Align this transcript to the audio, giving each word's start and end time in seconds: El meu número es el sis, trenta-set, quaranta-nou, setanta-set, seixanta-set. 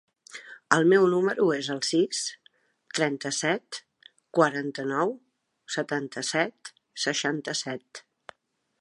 El 0.77 0.85
meu 0.93 1.03
número 1.11 1.45
es 1.57 1.69
el 1.73 1.81
sis, 1.87 2.21
trenta-set, 2.99 3.79
quaranta-nou, 4.39 5.15
setanta-set, 5.77 6.77
seixanta-set. 7.09 8.07